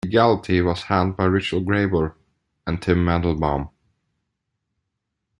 [0.03, 2.15] Legality was handled by Richard Grable
[2.65, 3.69] and Tim Mandelbaum.